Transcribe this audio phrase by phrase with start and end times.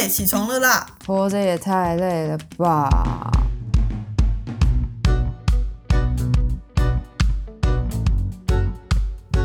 [0.00, 0.86] 哎、起床了啦！
[1.06, 2.88] 活着也太累了吧！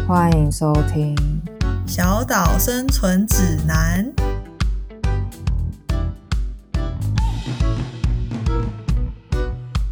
[0.07, 1.13] 欢迎收听，
[1.85, 4.09] 小岛生存指南。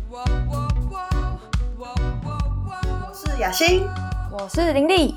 [0.09, 0.23] 我
[3.13, 3.85] 是雅欣，
[4.31, 5.13] 我是林丽，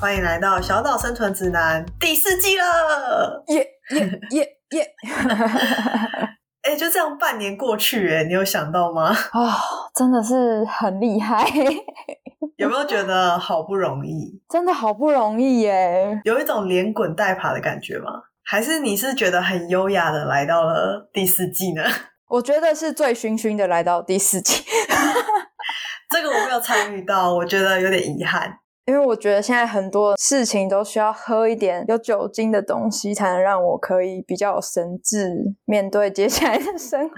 [0.00, 3.44] 欢迎来到小岛生存指南第四季了。
[3.48, 4.94] 耶耶耶耶！
[6.62, 9.10] 哎、就这样半年过去，哎，你有想到吗？
[9.32, 9.52] 哦，
[9.94, 11.48] 真的是很厉害，
[12.56, 16.20] 有没有觉得好不容易，真的好不容易耶！
[16.24, 18.10] 有一种连滚带爬的感觉吗？
[18.42, 21.82] 还是你是觉得很优雅的来到了第四季呢？
[22.28, 24.64] 我觉得是醉醺醺的来到第四季，
[26.10, 28.58] 这个我没有参与到，我觉得有点遗憾。
[28.86, 35.28] 因为我觉得现在很多事情都需要喝一点有酒精的东西，才能让我可以比较有神智
[35.64, 37.14] 面对接下来的生活。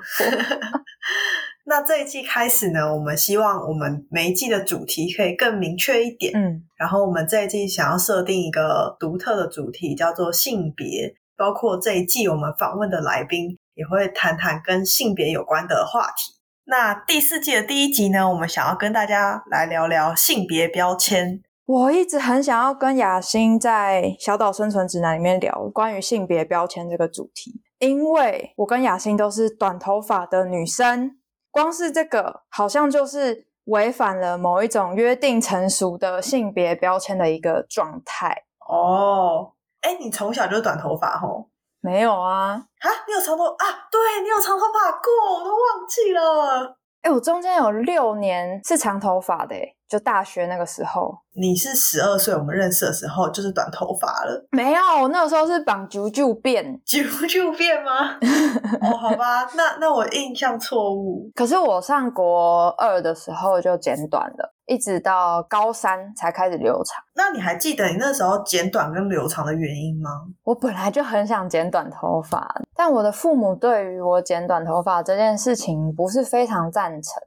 [1.66, 6.32] 那这一季开始呢，我们希望我们每一季的主题可以更明确一点。
[6.34, 16.32] 嗯，然后我们这一季想要设定一个独特的主题，叫做性别，包括这一季我们访问的来宾也会谈谈跟性别有关的话题。
[16.64, 21.42] 那第四季的第一集呢，我们想要跟大家来聊聊性别标签。
[21.68, 31.18] 我一直很想要跟雅欣在《小岛生存指南》里面聊关于性别标签这个主题，因为我跟雅欣都是短头发的女生，
[31.50, 38.44] 光是这个好像就是违反了某一种约定成熟的性别标签的一个状态。
[38.66, 39.52] 哦，
[39.82, 41.50] 哎，你从小就是短头发吼？
[41.80, 43.64] 没有啊，啊，你有长头啊？
[43.92, 46.78] 对你有长头发过，我都忘记了。
[47.02, 49.54] 哎，我中间有六年是长头发的，
[49.86, 51.14] 就大学那个时候。
[51.40, 56.80] 你是十二岁，我们认识的时候就是短头发了，没有，那个时候是绑啾啾辫。
[56.84, 58.18] 九九辫吗？
[58.82, 61.30] 哦，好吧，那那我印象错误。
[61.34, 67.02] 可是我上国二的时候就剪短了，一直到高三才开始留长。
[67.14, 70.10] 那你还记得你那时候剪短跟留长的原因吗？
[70.42, 77.22] 我本来就很想剪短头发，但我的父母对于我剪短头发这件事情不是非常赞成，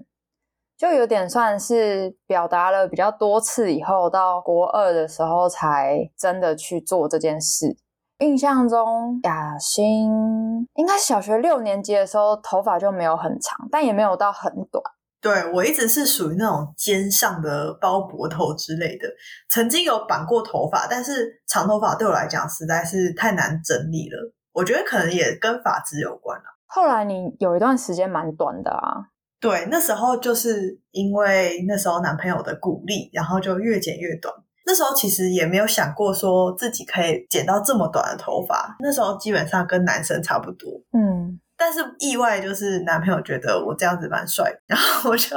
[0.82, 7.78] 就有点算是表达了比较多次以后，到国二的时候才真的去做这件事。
[8.18, 10.12] 印象中，雅欣
[10.74, 14.84] 应该小学六年级的时候头发就没有很长，但也没有到很短。
[15.22, 19.08] 对我一直是属于那种肩上的包脖头之类的，
[19.52, 24.34] 曾经有绑过头发，但是长头发对我来讲实在是太难整理了。
[24.52, 26.46] 我觉得可能也跟发质有关啦。
[26.66, 29.11] 后来你有一段时间蛮短的啊，
[29.42, 34.32] 对，那时候就是因为那时候男朋友的鼓励，然后就越剪越短。
[34.64, 40.70] 那时候其实也没有想过说自己可以剪到这么短的头发，那时候基本上跟男生差不多。
[40.94, 45.36] 嗯，但是意外就是男朋友觉得我这样子蛮帅，然后我就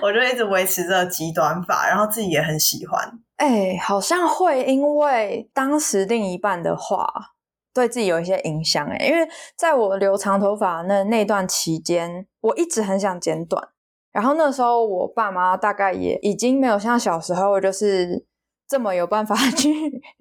[0.00, 3.06] 我就一直维持着极短发，然后自己也很喜欢。
[3.36, 7.06] 哎、好像会因为当时另一半的话，
[7.76, 8.86] 对自己有一些影响。
[8.86, 13.68] 哎，因为在我留长头发那那段期间，我一直很想剪短，
[14.12, 18.24] 然后那时候我爸妈大概也已经没有像小时候就是
[18.66, 19.70] 这么有办法 去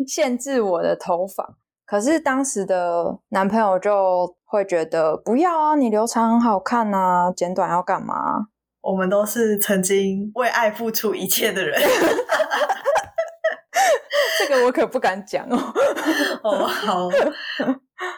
[0.06, 1.56] 限制我的头发。
[1.86, 8.48] 可是当时的男朋友就会觉得不要啊，你留长很好看啊，剪短要干嘛？
[8.82, 11.80] 我们都是曾经为爱付出一切的人。
[14.40, 15.58] 这个我可不敢讲哦。
[16.44, 17.10] 哦，好。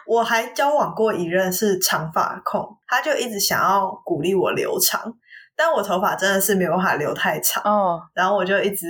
[0.07, 5.13] 我还交往过一任是长发控，他就一直想要鼓励我留长，
[5.55, 8.87] 但我头发真的是没有办法留太长，哦，然后我就一直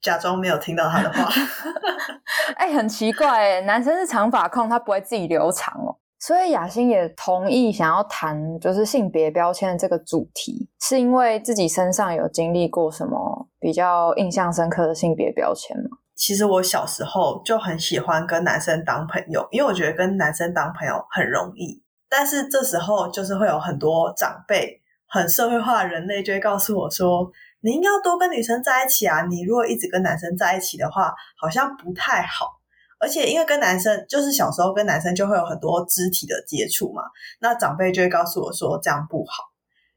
[0.00, 1.28] 假装没有听到他的话。
[2.54, 5.96] 哎、很奇怪哎，男生是长发控，他不会自己留长哦。
[6.20, 15.96] 所以雅欣也同意想要谈就是性别标签的这个主题，是因为自己身上有经历过什么比较印象深刻的性别标签吗？
[16.20, 21.82] 其实我小时候就很喜欢跟男生当朋友，因为我觉得跟男生当朋友很容易。
[22.10, 27.32] 但是这时候就是会有很多长辈，很社会化的人类就会告诉我说
[27.64, 29.22] ：“你应该要多跟女生在一起啊！
[29.30, 32.60] 你如果一直跟男生在一起的话，好像不太好。
[32.98, 37.02] 而且因为跟男生，就是小时候跟男生就会有很多肢体的接触嘛，
[37.40, 39.44] 那长辈就会告诉我说这样不好。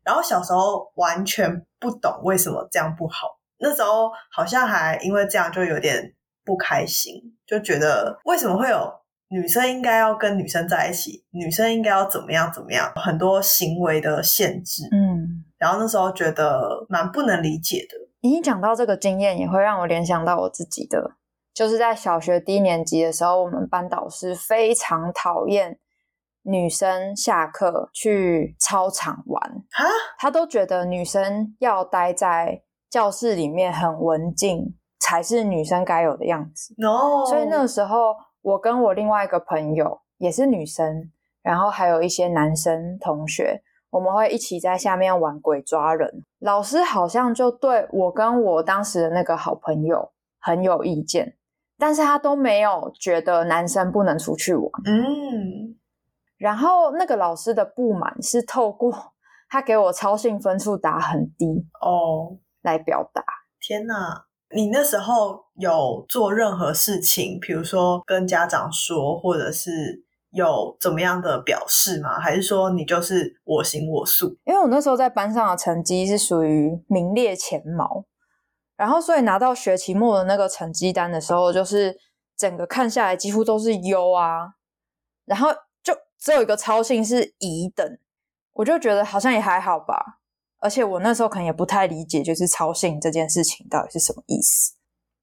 [0.06, 6.14] 然后小时候完全不懂为什么这样不好。”那时候好像还因为这样就有点
[6.46, 7.16] 不开心，
[7.48, 8.92] 就觉得为什么会有
[9.30, 14.84] 女生应该要跟女生在一起，女生应该要怎么样怎么样，很多行为的限制。
[14.92, 17.98] 嗯，然后那时候觉得蛮不能理解的。
[18.22, 21.16] 你讲到这个经验，也会让我联想到我自己的，
[21.54, 25.80] 就是在小学低年级的时候，我们班导师非常讨厌
[26.44, 29.86] 女生下课去操场玩，哈，
[30.18, 32.62] 他都觉得女生要待在
[32.94, 36.76] 教室里面很文静才是女生该有的样子。
[36.78, 41.12] no，所以那个时候，我跟我另外一个朋友也是女生，
[41.42, 46.24] 然后还有一些男生同学，我们会一起在下面玩鬼抓人。
[46.38, 51.36] 老师好像就对我跟我当时的那个好朋友很有意见，
[51.80, 54.70] 但是他都没有觉得男生不能出去玩。
[54.86, 55.76] 嗯，
[56.38, 58.94] 然后那个老师的不满是透过
[59.50, 63.24] 他给我操性分数打很低哦，来表达。
[63.60, 64.26] 天哪！
[64.56, 72.20] 你那时候有做任何事情，比如说跟家长说，或者是有怎么样的表示吗？
[72.20, 74.38] 还是说你就是我行我素？
[74.46, 78.06] 因为我那时候在班上的成绩是属于名列前茅，
[78.76, 81.98] 然后所以拿到学期末的那个成绩单的时候，就是
[82.38, 84.54] 整个看下来几乎都是优啊，
[85.26, 85.50] 然后
[85.82, 87.98] 就只有一个超性是乙等，
[88.54, 90.20] 我就觉得好像也还好吧。
[90.64, 94.74] 而且我那时候可能也不太理解，就是操性这件事情到底是什么意思。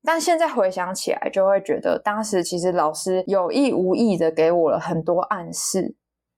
[0.02, 5.96] 但现在回想起来，就会觉得当时其实老师有意无意的给我了很多暗示，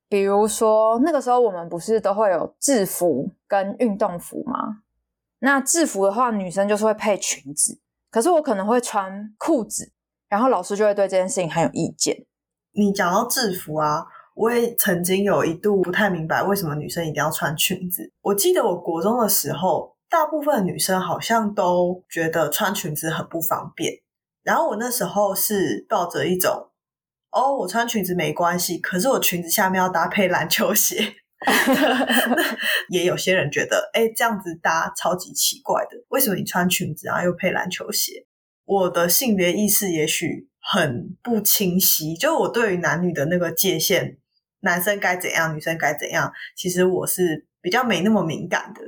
[0.09, 4.83] 比如说那个时候我们不是都会有制服跟运动服吗？
[5.41, 9.93] 那制服的话，女生就是会配裙子，可是我可能会穿裤子，
[10.29, 12.25] 然后老师就会对这件事情很有意见。
[12.75, 18.11] 你讲到制服啊，我也曾经有一度不太明白为什么女生一定要穿裙子。
[18.21, 23.93] 我记得我国中的时候，大部分女生好像都觉得穿裙子很不方便。
[24.43, 26.71] 然后我那时候是抱着一种，
[27.31, 31.15] 哦，我穿裙子没关系，可是我裙子下面要搭配篮球鞋。
[32.89, 38.27] 也有些人觉得，哎，这样子搭超级奇怪的，为什么你穿裙子然后又配篮球鞋？
[38.65, 44.19] 我的性别意识也许很不清晰，就我对于男女的那个界限，
[44.63, 48.81] 男生该怎样，女生该怎样，其实我是比较没那么敏感的，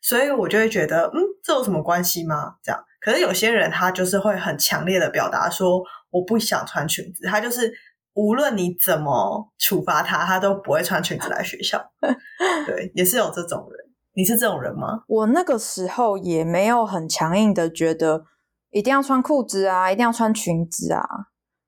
[0.00, 2.54] 所以我就会觉得，嗯，这有什么关系吗？
[2.62, 7.72] 这样，可是有些人他就是会很强烈的表达说，我不想穿裙子，他就是
[8.14, 11.82] 无论你怎么处罚他，他都不会穿裙子来学校。
[12.66, 15.02] 对，也是有这种人，你是这种人吗？
[15.08, 18.24] 我那个时候也没有很强硬的觉得
[18.70, 21.02] 一定要穿裤子啊，一定要穿裙子啊。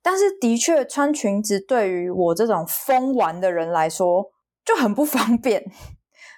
[0.04, 4.30] 但是的确，穿裙子对于我这种疯玩的人来说
[4.62, 5.64] 就很不方便，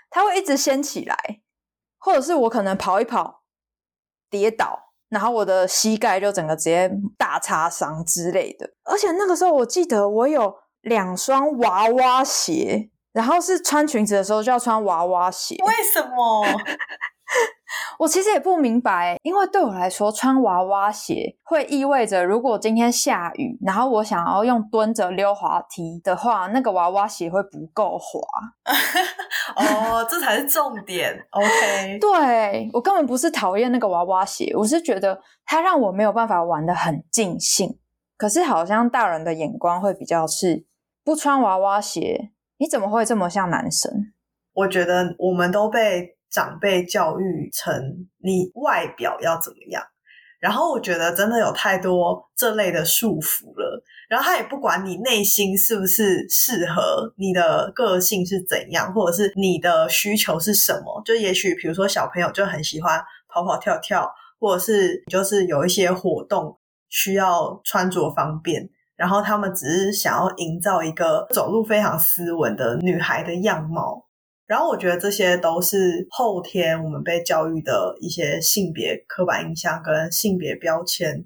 [0.08, 1.16] 它会一直掀起来，
[1.98, 3.42] 或者是我可能跑一跑
[4.30, 8.70] 跌倒，然后我的膝盖就整个直接大擦伤之类的。
[8.84, 15.56] 而且那个时候我记得我有两双娃娃鞋，然后是穿裙子的时候就要穿娃娃鞋。
[15.66, 16.46] 为什么？
[17.98, 28.20] 我其实也不明白，因为对我来说，穿娃娃鞋会意味着，如果今天下雨，然后我想要用蹲着溜滑梯的话，那个娃娃鞋会不够滑。
[29.56, 31.16] 哦，这才是重点。
[31.30, 37.78] OK，对我根本不是讨厌那个娃娃鞋，我是觉得它让我没有办法玩的很尽兴。
[38.16, 40.64] 可是好像大人的眼光会比较是，
[41.04, 43.92] 不穿娃娃鞋，你怎么会这么像男生？
[44.54, 47.82] 我觉得我们都被长辈教育成
[48.22, 49.82] 你外表要怎么样，
[50.38, 53.82] 然后我觉得真的有太多这类的束缚了。
[54.06, 61.00] 然后他也不管你内心是不是适合，你的个性是怎样，或者是你的需求是什么。
[61.06, 64.06] 就也许比如说小朋友就很喜欢跑跑跳跳，
[64.38, 66.58] 或者是就是有一些活动
[66.90, 68.68] 需要穿着方便。
[68.94, 74.05] 然后他们只是想要营造一个走路非常斯文的女孩的样貌，
[74.46, 81.24] 然后我觉得这些都是后天我们被教育的一些性别刻板印象跟性别标签。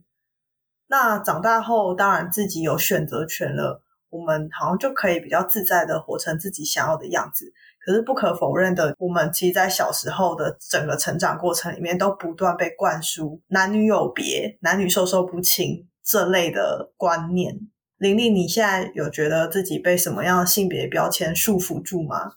[0.88, 7.52] 那长大后，当然自己有选择权了，我们好像就可以比较自在的活成自己想要的样子。
[7.78, 17.58] 可是不可否认的，我们其实，在小时候的整个成长过程里面，都不断被灌输男女有别、男女授受不亲这类的观念。
[17.98, 22.32] 玲玲，你现在有觉得自己被什么样的性别标签束缚住吗？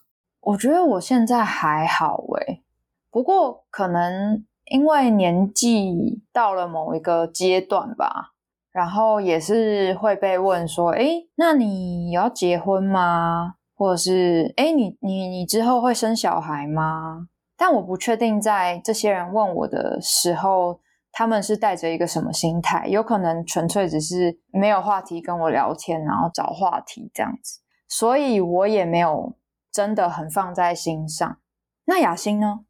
[0.46, 2.62] 我觉得我现在还好诶，
[3.10, 8.32] 不过可能因为年纪到了某一个阶段吧，
[8.70, 13.54] 然后也是会被问说：“诶，那你要结婚吗？
[13.74, 20.80] 或者是诶，你你你之后会生小孩吗？”但我不确定在这些人问我的时候，
[21.12, 29.34] 他们是带着一个什么心态，有可能纯粹只是没有话题跟我聊天，然后找话题这样子，所以我也没有。
[29.74, 31.40] 真的很放在心上。
[31.86, 32.60] 那雅欣呢？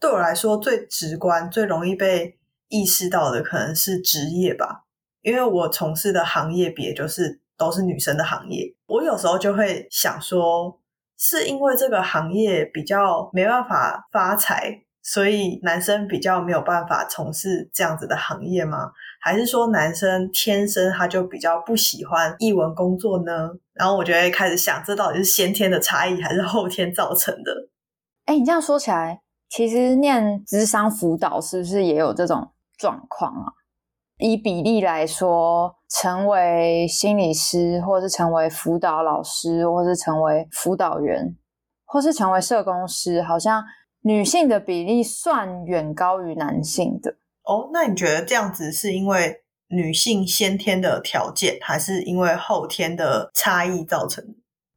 [0.00, 4.84] 对我来说，最直观、最容易被意识到的，可能是职业吧。
[5.22, 8.74] 因为我从事的行业别就是都是女生的行业。
[8.86, 10.80] 我有时候就会想说，
[11.16, 18.90] 是因为这个行业比较没办法发财，所以男生比较没有办法从事这样子的行业吗？
[19.24, 23.48] 还是说男生天生他就比较不喜欢译文工作呢？
[23.72, 27.50] 然后我就会开始想，这到底是先天的差异还是后天造成的？
[28.26, 33.48] 哎，你这样说起来，其实念智商辅导是不是也有这种状况啊？
[34.18, 41.34] 以比例来说，成为心理师，或是成为辅导老师，或是成为辅导员，
[41.86, 43.64] 或是成为社工师，好像
[44.02, 47.16] 女性的比例算远高于男性的。
[47.44, 54.24] 哦，那你觉得这样子是因为女性先天的条件，还是因为后天的差异造成？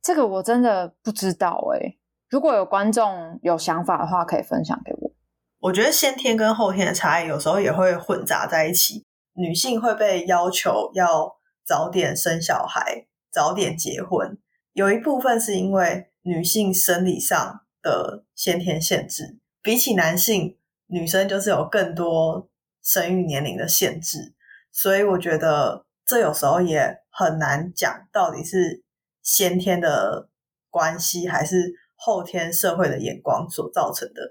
[0.01, 1.95] 这个我真的不知道哎。
[2.29, 5.11] 如果有观众有想法的话，可以分享给我。
[5.59, 9.05] 我觉得先天跟后天的差异有时候也会混杂在一起。
[9.33, 14.37] 女性会被要求要早点生小孩、早点结婚，
[14.73, 20.57] 有一部分是因为女性生理上的先天限制，比起男性，
[20.87, 22.49] 女生就是有更多。
[22.87, 24.33] 生育年龄的限制，
[24.71, 28.81] 所以我觉得这有时候也很难讲，到底是
[29.21, 30.29] 先天的
[30.69, 34.21] 关系还是后天社会的眼光所造成的。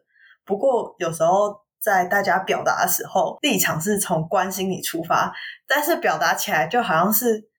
[0.46, 5.34] 不过有时候在大家表达的时候，立场是从关心你出发，
[5.66, 7.50] 但是表达起来就好像是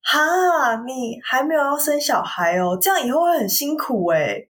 [0.00, 4.48] 哈，你还没有要生小孩哦，这样以后会很辛苦诶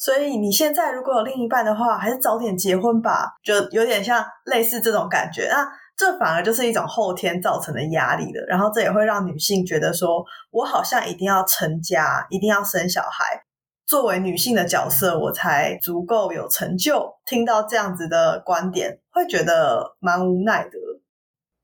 [0.00, 5.46] 所以你现在如果有另一半的话，还是早点结婚吧，就有点像类似这种感觉。
[5.50, 8.42] 那这反而就是一种后天造成的压力了。
[8.48, 13.42] 然后这也会让女性觉得说，我好像一定要成家，一定要生小孩，
[13.86, 17.06] 作为女性的角色，我才足够有成就。
[17.26, 20.70] 听到这样子的观点，会觉得蛮无奈的。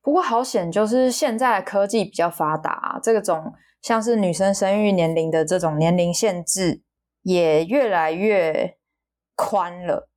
[0.03, 6.83] 不过好险，就是现在科技比较发达，这种像是女生生育年龄的这种年龄限制。
[7.27, 8.79] 也越来越
[9.35, 10.09] 宽了。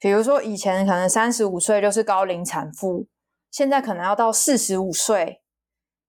[0.00, 3.06] 比如说，以前可能三十五岁就是高龄产妇，
[3.52, 5.42] 现在可能要到四十五岁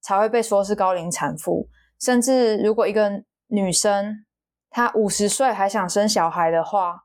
[0.01, 1.69] 才会被说是高龄产妇。
[1.99, 4.25] 甚至如果一个女生
[4.71, 7.03] 她五十岁还想生小孩的话，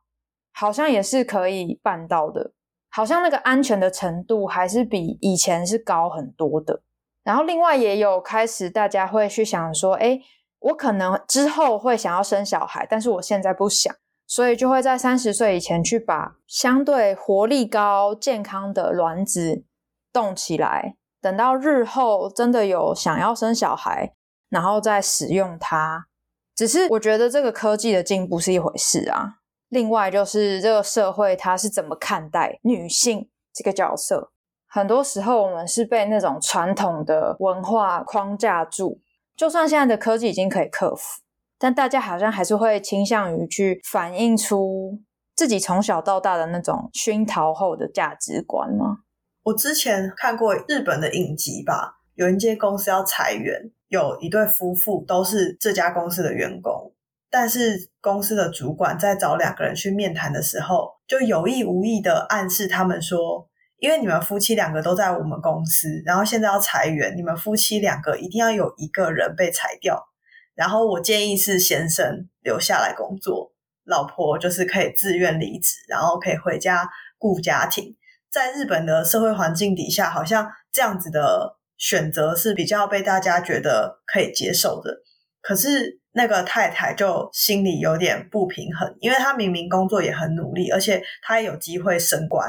[0.54, 2.54] 好像也是可以办到的。
[2.88, 6.82] 好像那个安全的程度还是比以前是高很多的。
[7.22, 10.18] 然后另外也有开始大家会去想说，哎。
[10.62, 13.94] 我可能之后会想要生小孩，但是我现在不想，
[14.26, 19.64] 所以就会在三十岁以前去把相对活力高、健康的卵子
[20.12, 24.14] 冻起来，等到日后真的有想要生小孩，
[24.48, 26.06] 然后再使用它。
[26.54, 29.38] 只是我觉得这个科技的进步是一回事啊，
[29.68, 34.30] 另外就是这个社会它是怎么看待女性这个角色？
[34.68, 39.00] 很多时候我们是被那种传统的文化框架住。
[39.36, 41.20] 就算现在的科技已经可以克服，
[41.58, 45.00] 但大家好像还是会倾向于去反映出
[45.34, 48.98] 自己从小到大的那种熏陶后的价值观吗？
[49.44, 56.92] 我之前看过日本的影集吧，有一间公司要裁员，有一对夫妇都是这家公司的员工，
[57.30, 63.48] 但是公司的主管在找两个人去面谈的时候，就有意无意的暗示他们说。
[63.82, 70.00] 因为你们夫妻两个都在我们公司，然后现在要裁员，你们夫妻两个一定要有一个人被裁掉。
[70.54, 73.52] 然后我建议是先生留下来工作，
[73.84, 77.96] 老婆就是可以自愿离职，然后可以回家顾家庭。
[78.30, 85.02] 在日本的社会环境底下，好像这样子的选择是比较被大家觉得可以接受的。
[85.40, 92.48] 可是那个太太就心里有点不平衡，因为她明明工作也很努力，而且她也有机会升官。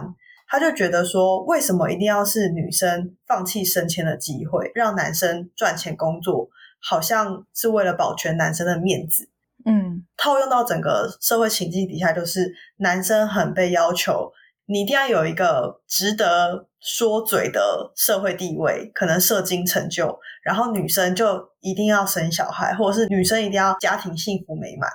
[0.53, 6.47] 他就觉得说，为什么一定要是女生放弃升迁的机会，让男生赚钱工作，
[6.79, 9.27] 好像是为了保全男生的面子。
[9.65, 14.31] 嗯，套用到整个社会情境底下，就是男生很被要求，
[14.67, 24.87] 你一定要有一个值得说嘴的社会地位，可能社经成就，然后女生就一定要生小孩，或者是女生一定要家庭幸福美满。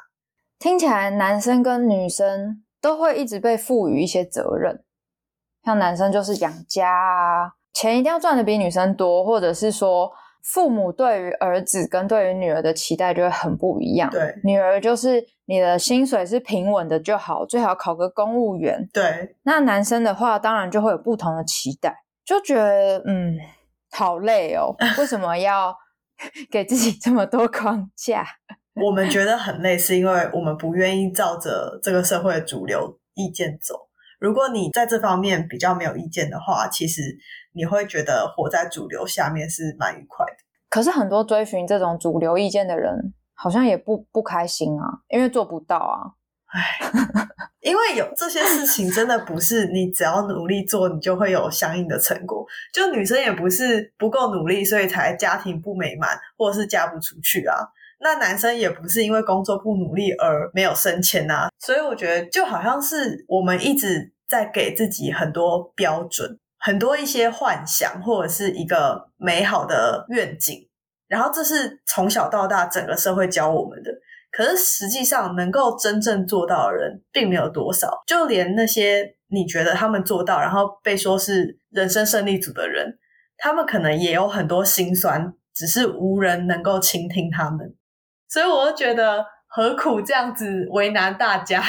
[0.60, 4.84] 听起来，男生跟女生都会一直被赋予一些责任。
[5.68, 10.10] 像男生就是养家啊，钱一定要赚的比女生多，或者是说
[10.42, 14.08] 父母对于儿子跟对于女儿的期待就会很不一样。
[14.08, 18.88] 对，女儿就是你的薪水是平稳的就好，最好考个公务员。
[18.94, 21.94] 对，那男生的话，当然就会有不同的期待，
[22.24, 23.36] 就觉得嗯，
[23.90, 25.76] 好累哦，为什么要
[26.50, 28.24] 给自己这么多框架？
[28.82, 33.87] 我们觉得很累，是因为我们不愿意照着这个社会的主流意见走。
[34.18, 37.16] 如果你在这方面比较没有意见的话，其实
[37.52, 40.32] 你会觉得活在主流下面是蛮愉快的。
[40.68, 46.18] 可是很多追寻这种主流意见的人，好像也不不开心啊，因为做不到啊。
[46.50, 46.78] 唉，
[47.60, 52.44] 因为有这些事情，真的不是你只要努力做，你就会有相应的成果。
[52.72, 57.54] 就女生也不是不够努力，所以才家庭不美满，或者是嫁不出去啊。
[58.00, 61.48] 那男生也不是因为工作不努力而没有升迁啊。
[61.58, 70.68] 所以我觉得，就好像是我们一直在给自己很多标准，很多一些幻想，或者是一个美好的愿景。
[71.08, 73.90] 然后这是从小到大整个社会教我们的。
[74.30, 77.90] 可是实际上，能够真正做到的人并没有多少。
[78.06, 82.98] 就连那些你觉得他们做到，然后被说是人生胜利组的人，
[83.38, 87.74] 他们可能也有很多心酸，只是无人能够倾听他们。
[88.28, 91.62] 所以我就觉得，何苦这样子为难大家？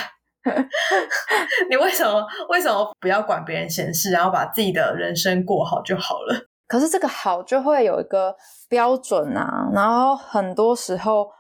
[1.70, 6.46] 你为什么为什么不要管别人闲事，然后把自己的人生过好就好了？
[6.68, 8.36] 可是这个好就会有一个
[8.68, 11.32] 标准啊，然后很多时候。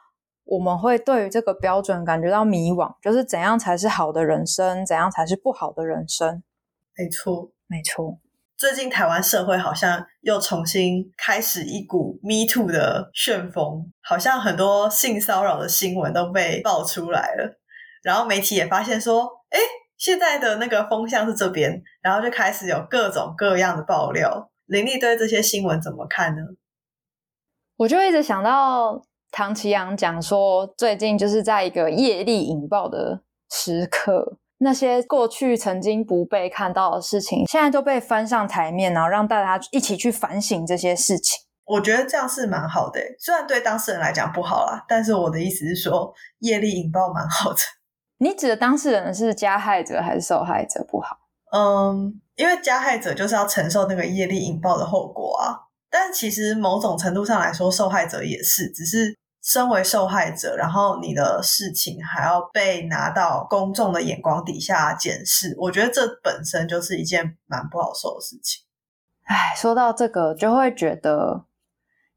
[0.51, 6.41] 我们会对于这个标准感觉到迷惘，就是怎样才是好的人生，怎样才是不好的人生？
[6.97, 8.17] 没错，没错。
[8.59, 17.57] 最近台湾社会好像又重新开始一股 Me Too 的旋风，好像很多性骚扰的新闻都被爆出来了，
[18.03, 19.57] 然后媒体也发现说，哎，
[19.97, 24.51] 现在的那个风向是这边，然后就开始有各种各样的爆料。
[24.65, 26.41] 林立对这些新闻怎么看呢？
[27.77, 29.01] 我就一直想到。
[29.31, 41.39] 唐奇阳讲说，最近就是在一个业力引爆的时刻，那些过去曾经不被看到的事情，现在都被翻上台面，然后让大家一起去反省这些事情。
[41.65, 47.59] 我觉得这样是蛮好的，虽然对当事人来讲不好啦，但是我的意思是说，业力引爆蛮好的。
[48.19, 50.85] 你指的当事人是加害者还是受害者？
[50.89, 51.17] 不好。
[51.51, 55.55] 嗯，因为加害者就是要承受那个业力引爆的后果啊。
[55.89, 59.17] 但其实某种程度上来说，受害者也是，只是。
[59.41, 68.65] 身为受害者，然后你的事情还要被拿到公众的眼光底下检视，我觉得这本身就是一件蛮不好受的事情。
[69.23, 71.45] 唉，说到这个，就会觉得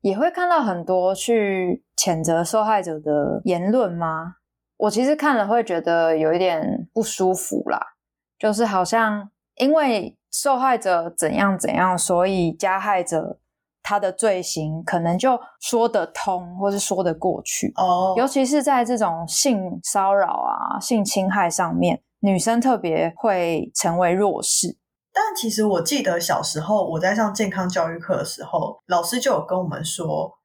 [0.01, 4.37] 也会看到很多去谴责受害者的言论吗？
[4.79, 7.95] 我其实看了会觉得有一点不舒服啦，
[8.37, 13.39] 就是好像因为受害者怎样怎样，所以加害者。
[13.83, 18.15] 他的罪行可能就说得通，或是说得过去哦。
[18.17, 24.79] 尤其是在这种性骚扰啊、性侵害上面，女生特别会成为弱势。
[25.13, 30.39] 但其实我记得小时候我在上健康教育课的时候，老师就有跟我们说，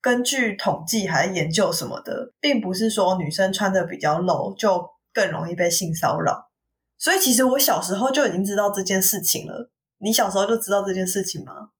[0.00, 6.48] 根据统计还是研究什么的，并不是说女生穿的比较露就更容易被性骚扰。
[6.96, 9.70] 所以其实我小时候就已经知道这件事情了。
[9.98, 11.70] 你小时候就知道这件事情吗？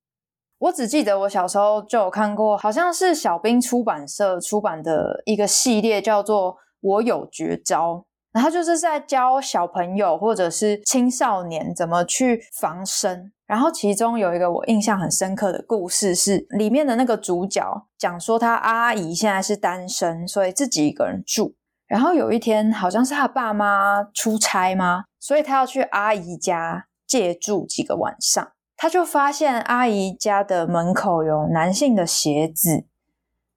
[0.59, 7.95] 我只记得我小时候就有看过，好像是小兵出版社出版的一个系列，叫做《我有绝招》，
[8.33, 13.33] 然后就是在教小朋友或者是青少年怎么去防身。
[13.47, 17.63] 然后其中有一个我印象很深刻的故事，是里面的那个主角
[17.97, 21.55] 讲说，他阿姨现在是单身，所以自己一个人住。
[21.87, 25.05] 然后有一天，好像是他爸妈出差吗？
[25.19, 28.47] 所以他要去阿姨家借住几个晚上。
[28.81, 32.87] 他就发现阿姨家的门口有男性的鞋子，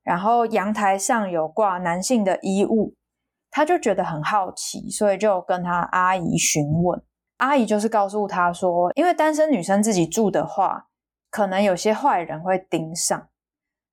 [0.02, 2.96] 然后阳台上有挂男性的衣物，
[3.52, 7.00] 他就觉得很好奇，所以就跟他阿姨询问。
[7.38, 10.88] 阿姨就是告诉他说，因为单身女生自己住的话，
[11.30, 13.30] 可能有些坏人会盯上，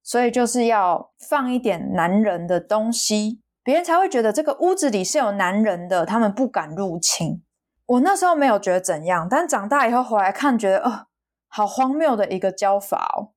[0.03, 7.43] 所以就是要放一点男人的东西，别人才会觉得这个屋子里是有男人的，他们不敢入侵。
[7.85, 11.08] 我那时候没有觉得怎样，但长大以后回来看，觉得哦。
[11.49, 13.35] 好荒谬的一个教法哦！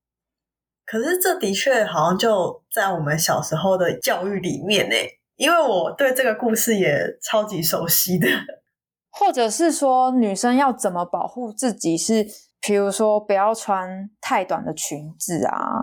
[0.85, 4.95] 可是这的确好像就在我们小时候的教育里面呢，
[5.37, 8.27] 因为我对这个故事也超级熟悉的。
[9.13, 11.97] 或者是说，女生要怎么保护自己？
[11.97, 12.25] 是
[12.61, 15.81] 比如说，不要穿太短的裙子啊，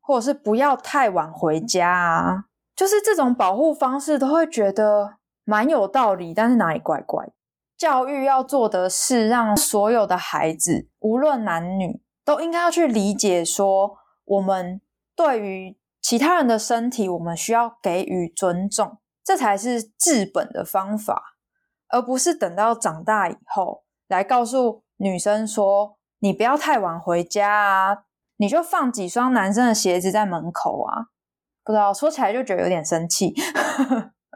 [0.00, 7.28] 或者是不要太晚回家啊，就是这种保护方式，都会觉得蛮有道理，但是哪里怪怪？
[7.80, 14.82] 教育要做的是让所有的孩子，无论男女，都应该要去理解说，我们
[15.16, 21.22] 对于其他人的身体，我们需要给予尊重，这才是治本的方法，
[21.88, 28.02] 而不是等到长大以后来告诉女生说，你不要太晚回家啊，
[28.36, 31.06] 你就放几双男生的鞋子在门口啊，
[31.64, 33.32] 不知道说起来就觉得有点生气。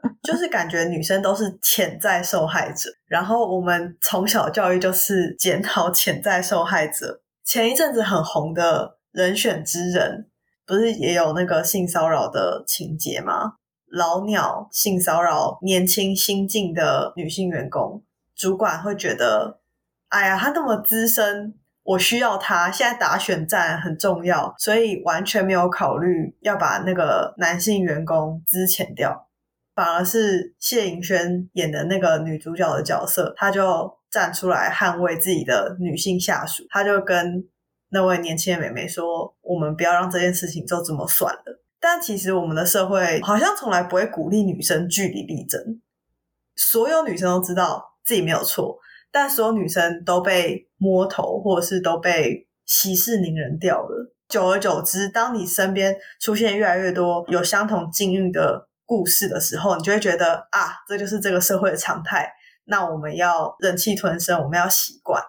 [0.22, 7.22] 就是感觉女生都是潜在受害者，然后我们从小教育就是检讨潜在受害者。
[7.44, 10.28] 前一阵子很红的人选之人，
[10.66, 13.54] 不是也有那个性骚扰的情节吗？
[13.90, 18.02] 老鸟性骚扰年轻新进的女性员工，
[18.34, 19.60] 主管会觉得，
[20.08, 29.28] 哎呀，他那么资深，我需要他，现在打选战很重要，所以完全没有考虑要把那个男性员工资遣掉，
[29.74, 37.48] 反而是谢盈萱演的那个女主角的角色，她就站出来捍卫自己的女性下属，她就跟。
[37.90, 45.80] 那位年轻的美眉说：“我们不要让这件事情就这么算了。”但其实我们的社会好像从来不会鼓励女生据理力争。
[46.56, 48.76] 所有女生都知道自己没有错，
[49.12, 54.12] 但所有女生都被摸头，或者是都被息事宁人掉了。
[54.28, 62.32] 久而久之，当你身边出现越来越多有相同境遇的故事的时候，你就会觉得啊，这就是这个社会的常态。
[62.64, 65.22] 那我们要忍气吞声，我们要习惯。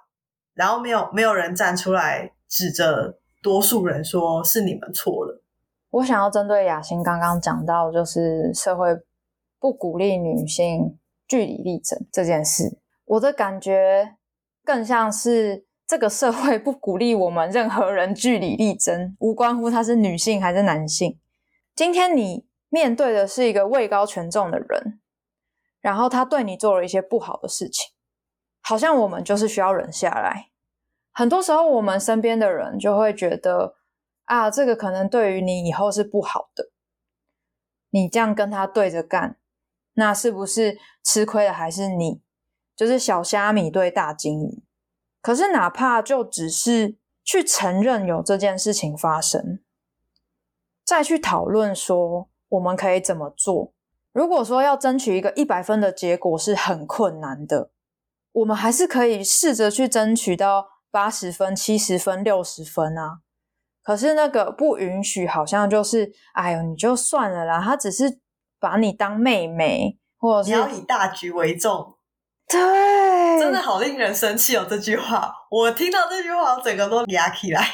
[0.53, 2.31] 然后没有没有人站出来。
[2.47, 5.43] 指着多数人说是你们错了。
[5.89, 8.95] 我想要针对雅欣刚刚讲到，就是社会
[9.59, 14.15] 不鼓励女性据理力争这件事，我的感觉
[14.63, 21.19] 更像是这个社会不鼓励我们任何人据理力争，无关乎他是女性还是男性。
[21.73, 24.99] 今天你面对的是一个位高权重的人，
[25.79, 27.93] 然后他对你做了一些不好的事情，
[28.59, 30.49] 好像我们就是需要忍下来。
[31.13, 33.75] 很多时候，我们身边的人就会觉得
[34.25, 36.71] 啊，这个可能对于你以后是不好的。
[37.91, 39.37] 你这样跟他对着干，
[39.93, 42.21] 那是不是吃亏的还是你？
[42.75, 44.65] 就是小虾米对大金鱼。
[45.21, 49.63] 可是，哪怕就只是去承认有这件事情发生，
[50.83, 53.73] 再去讨论说我们可以怎么做。
[54.11, 57.71] 如果说要争取一个一百分的结果是很困难的，
[58.31, 60.75] 我们还是可以试着去争取到。
[60.91, 63.17] 八十分、七十分、六十分啊！
[63.83, 67.61] 可是那个不允许，好像就是，哎呦，你就算了啦。
[67.61, 68.21] 他只是
[68.61, 71.97] 把你当妹妹，或者是你要以大局为重。
[72.47, 74.65] 对，真的好令人生气哦！
[74.69, 77.61] 这句话，我听到这句话，我整个都压起来。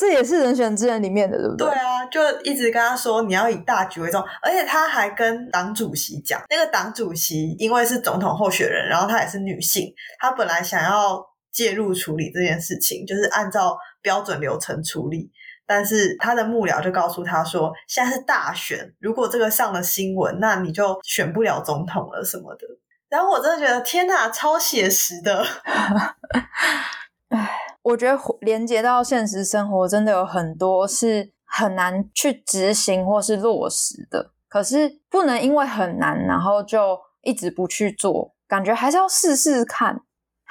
[0.00, 1.66] 这也是人选之人里面的，对不对？
[1.68, 11.28] 对啊，就一直跟他说你要以大局为重，而且他还跟党主席讲，那个党主席因为是总统候选人，然后她也是女性，她本来想要。
[11.52, 15.32] 介入处理这件事情，就是按照标准流程处理。
[15.66, 22.64] 但是他的幕僚就告诉他说：“现在是大选，如果这个上了新闻，那你就选不了总统了什么的。”
[23.10, 25.44] 然后我真的觉得天哪，超写实的。
[27.30, 27.50] 唉，
[27.82, 34.32] 我觉得连接到现实生活，真的有很多是很难去执行或是落实的。
[34.48, 40.02] 可是不能因为很难，然后就一直不去做，感觉还是要试试看。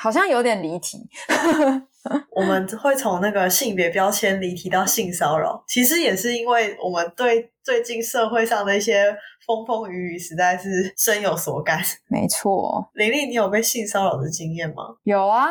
[0.01, 0.97] 好像有点离题，
[2.31, 9.13] 我们 会从那个性别标签离题到性骚扰，其实也是因为我们对最近社会上的一些
[9.45, 11.81] 风风雨雨实在是深有所感。
[12.07, 14.85] 没错， 玲玲，你有被性骚扰的经验吗？
[15.03, 15.49] 有啊，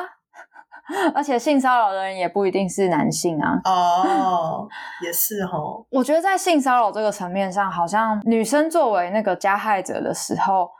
[1.15, 3.61] 而且性骚扰的人也不一定是男性啊。
[3.65, 4.69] 哦，
[5.05, 5.85] 也是哦。
[5.91, 10.71] 我觉得在性骚扰这个层面上，好像女生作为那个加害者的时候，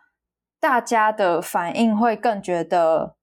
[0.61, 3.15] 大家的反应会更觉得。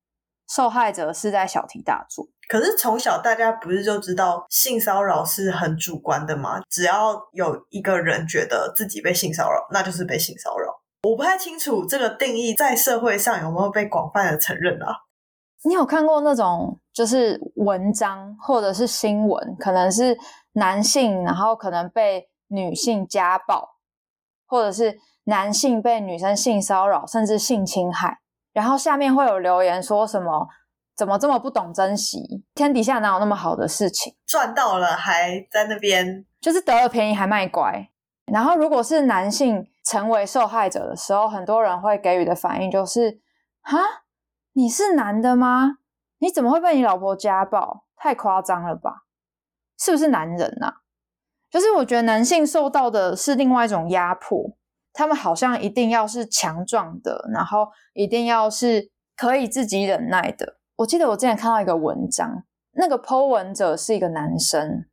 [0.48, 6.62] 受害者是在小题大做，可是从小大家不是就知道性骚扰是很主观的吗？
[6.70, 10.72] 只要有一个人觉得自己被性骚扰，那就是被性骚扰。
[11.02, 14.94] 我不太清楚这个定义在社会上有没有被广泛的承认啊？
[15.66, 20.18] 你有看过那种就是文章或者是新闻，可能是
[20.54, 23.78] 男性，然后可能被女性家暴，
[24.48, 28.20] 或者是男性被女生性骚扰，甚至性侵害。
[28.54, 30.48] 然后下面会有留言说什么？
[30.96, 32.46] 怎么这么不懂珍惜？
[32.54, 34.16] 天底下哪有那么好的事情？
[34.26, 37.90] 赚到了还在那边，就是得了便宜还卖乖。
[38.32, 43.20] 然后如果是男性成为受害者的时候，很多人会给予的反应就是：
[43.62, 43.78] 哈，
[44.58, 45.80] 你是男的吗？
[46.20, 47.88] 你怎么会被你老婆家暴？
[47.98, 49.04] 太夸张了吧？
[49.78, 50.78] 是不是男人啊？
[51.50, 54.56] 就是我觉得男性受到的是另外一种压迫。
[54.94, 60.58] 他们好像一定要是强壮的，然后一定要是可以自己忍耐的。
[60.78, 64.86] 我记得我之前看到一个文章，那个 Po 文者是一个男生，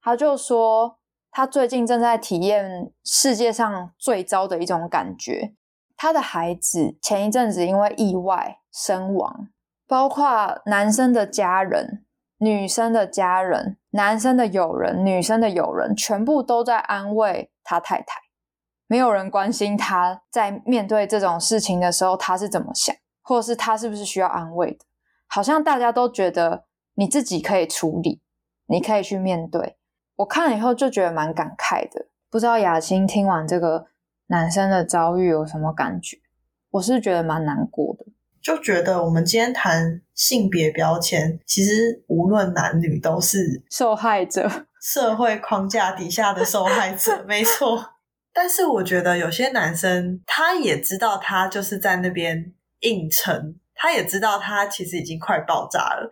[0.00, 0.98] 他就说
[1.30, 5.54] 他最近正在体验世界上最糟的一种感觉。
[5.98, 9.48] 他的孩子前一阵子因为意外身亡，
[9.86, 12.06] 包括男生的家人、
[12.38, 18.20] 女生的家人、男生的友人、女生的友人，全部都在安慰他太太。
[18.86, 24.78] 没有人关心他在面对这种事情的时候他是怎么想，或是他是不是需要安慰的？
[25.26, 28.22] 好像大家都觉得你自己可以处理，
[28.66, 29.76] 你可以去面对。
[30.16, 32.06] 我看了以后就觉得蛮感慨的。
[32.30, 33.86] 不知道雅欣听完这个
[34.28, 36.18] 男生的遭遇有什么感觉？
[36.70, 38.04] 我是觉得蛮难过的，
[38.42, 44.48] 就觉得我们今天谈性别标签，其实无论男女都是受害者，
[44.80, 47.94] 社会框架底下的受害者，没错。
[48.32, 56.10] 但是我觉得有些男生他也知道他就是在那边硬撑，他也知道他其实已经快爆炸了。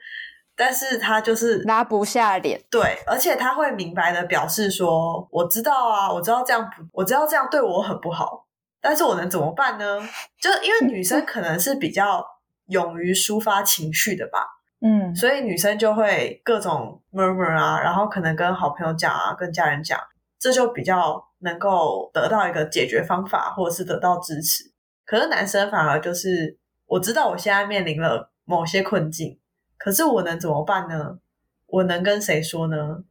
[0.56, 8.46] 但是他就是拉不下脸，对，而且他会明白的表示说：“我知道啊，我知道这样不，我知道这样对我很不好，
[8.80, 10.00] 但是我能怎么办呢？”
[10.40, 12.24] 就因为女生可能是比较
[12.68, 14.46] 勇于抒发情绪的吧，
[14.80, 20.00] 嗯，所以女生就会各种 murmur 啊，然后可能跟好朋友讲啊，跟家人讲，
[20.40, 24.64] 这就比较能够得到一个解决方法，或者是得到支持。
[25.04, 29.38] 可是男生反而就是我知道我现在面临了某些困境。
[29.78, 31.18] 可是我能怎么办呢？
[31.66, 33.02] 我能跟谁说呢？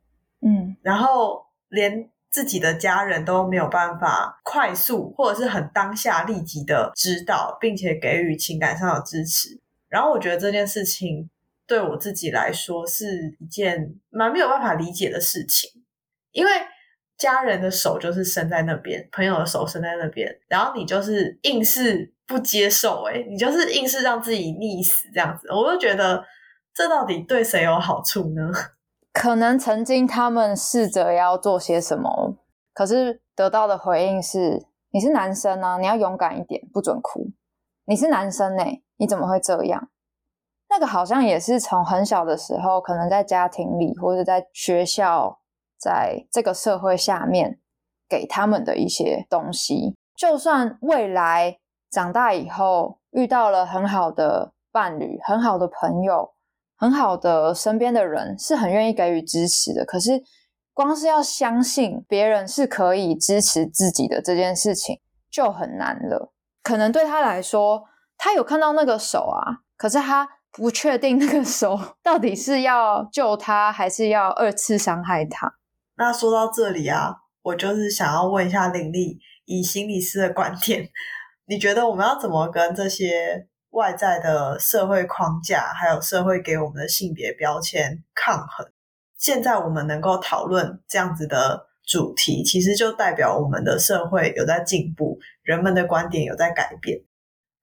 [0.41, 9.59] 嗯，然后连自己的家人都没有办法快速或者是很当下立即的知道，并且给予情感上的支持。
[9.89, 11.29] 然后我觉得这件事情
[11.67, 15.69] 对我自己来说是一件蛮没有办法理解的事情，
[16.31, 16.51] 因为
[17.17, 26.23] 家人的手就是伸在那边，朋友的手伸在那边，然后你就是硬是不接受，诶你就是硬是让自己溺死这样子，我就觉得。
[26.75, 28.51] 这到底对谁有好处呢？
[29.13, 32.35] 可能曾经他们试着要做些什么，
[32.73, 37.31] 可是得到的回应是：你是男生啊，你要勇敢一点，不准哭。
[37.85, 38.63] 你是男生呢，
[38.97, 39.87] 你怎么会这样？
[40.67, 45.39] 那个好像也是从很小的时候，可能在家庭里或者在学校，
[45.79, 47.61] 在这个社会下面
[48.09, 49.95] 给他们的一些东西。
[50.17, 51.57] 就算未来
[51.89, 56.34] 长大以后遇到了很好的伴侣、很好的朋友。
[56.77, 59.85] 很好的，身边的人是很愿意给予支持的。
[59.85, 60.21] 可是，
[60.73, 64.99] 光是要相信别人是可以支持自己的这件事情
[65.31, 66.33] 就很难了。
[66.61, 67.85] 可能对他来说，
[68.17, 75.53] 他有看到那个手啊，可是他不确定那个手 到底是要救他，还是要二次伤害他。
[75.95, 80.89] 那说到这里啊，我就是想要问一下林丽，以心理师的观点，
[81.47, 83.47] 你觉得我们要怎么跟这些？
[83.75, 88.65] 外在的社会框架，还有社会给我们的性别标签抗衡。
[89.17, 96.97] 现在我们能够讨论这样子的主题，其实就代表我们的社会有在进步，人们的观点有在改变。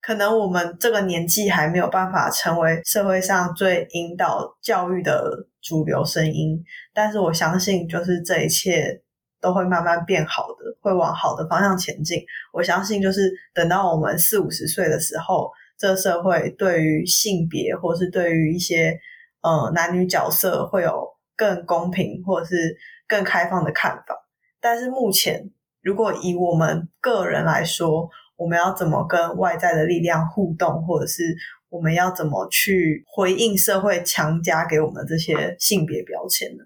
[0.02, 9.00] 可能我们这个年纪还没有办法成为社会上最引导教育的主流声音，但是我相信，就是这一切
[9.40, 12.22] 都会慢慢变好的，会往好的方向前进。
[12.52, 15.50] 我相信，就是等到我们四五十岁的时候。
[15.82, 19.00] 这社会对于性别，或是对于一些
[19.40, 22.76] 呃男女角色，会有更公平或者是
[23.08, 24.28] 更开放的看法。
[24.60, 31.36] 但是目前，如果以我们个人来说，我们要怎么跟外在的力量互动，或者是
[31.68, 36.62] 我们要怎么去回应社会强加给我们这些性别标签呢？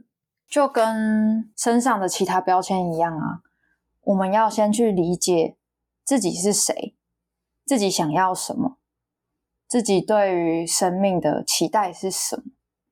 [0.46, 3.40] 就跟身上的其他标签一样啊，
[4.02, 5.57] 我们要先去理解
[6.05, 6.94] 自己是谁，
[7.64, 8.76] 自己想要什么。
[9.68, 12.42] 自己对于生命的期待是什么？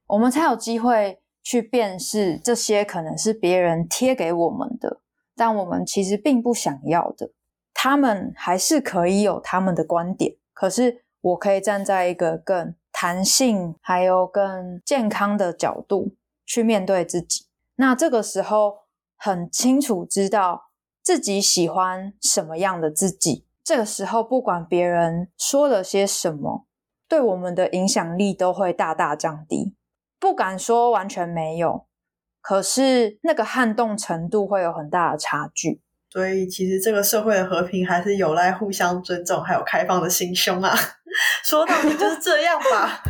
[0.06, 5.00] 我们才有机会去辨识这些可能是别人贴给我们的，
[5.36, 7.30] 但我们其实并不想要的。
[7.72, 16.14] 他们还是可以有他们的观点，可是我可以站在一个更弹性、还有更健康的角度
[16.46, 17.46] 去面对自己。
[17.76, 18.78] 那这个时候
[19.16, 20.70] 很清楚知道
[21.02, 23.43] 自己喜欢什么样的自己。
[23.64, 26.66] 这个时候，不管别人说了些什么，
[27.08, 29.74] 对我们的影响力都会大大降低。
[30.20, 31.86] 不敢说完全没有，
[32.42, 35.80] 可是那个撼动程度会有很大的差距。
[36.10, 40.76] 所以，其实这个社会的和平还是有赖互相尊重，还有开放的心胸啊。
[41.42, 43.02] 说到底就是这样吧。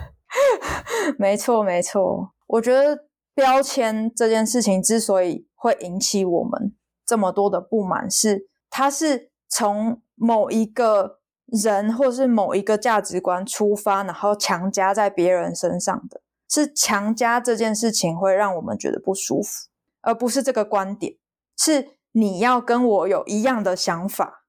[1.19, 2.33] 没错，没错。
[2.47, 9.33] 我觉得标签这件事情之所以会引起我们这么多的不满，是它是。
[9.47, 19.69] 从某一个人或是某一个价值观出发，然后强加在别人身上的，是强加这件事情会让我们觉得不舒服，
[20.03, 21.15] 而不是这个观点，
[21.59, 24.45] 是你要跟我有一样的想法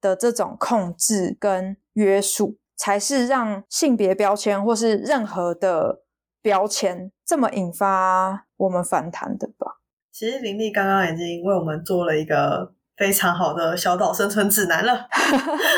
[0.00, 6.02] 的这种控制跟约束，才是让性别标签或是任何的
[6.40, 9.78] 标签这么引发我们反弹的吧？
[10.10, 12.74] 其实林丽刚刚已经为我们做了一个。
[12.96, 15.06] 非常好的小岛生存指南了。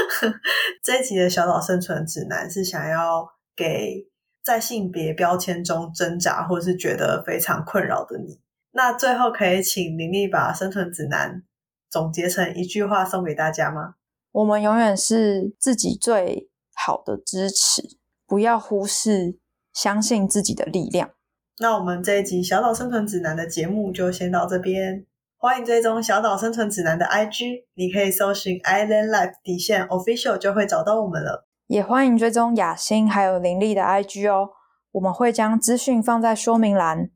[0.83, 4.07] 这一集的小岛生存指南是想要给
[4.43, 8.41] 在性别标签中挣扎或是觉得非常困扰的你。
[8.73, 11.43] 那最后可以请林丽把生存指南
[11.89, 13.95] 总结成一句话送给大家吗？
[14.33, 17.83] 我们永远是自己最好的支持，
[18.27, 19.39] 不要忽视，
[19.73, 21.11] 相信自己的力量。
[21.59, 25.07] 那我们这一集小岛生存指南的节目就先到这边。
[25.45, 31.47] 欢迎追踪小岛生存指南的 IG，你可以搜寻 Island Life 底线 Official 就会找到我们了。
[31.67, 34.49] 也欢迎追踪雅欣还有林丽的 IG 哦，
[34.93, 37.11] 我们会将资讯放在说明栏。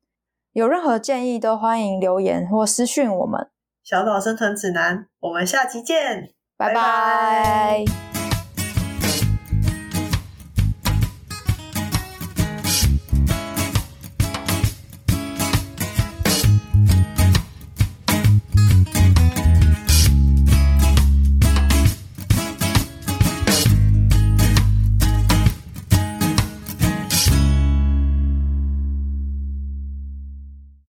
[0.53, 3.49] 有任何建议都欢迎留言或私讯我们。
[3.83, 7.83] 小岛生存指南，我们下期见，拜拜。